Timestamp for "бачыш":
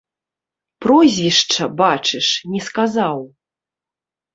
1.85-2.33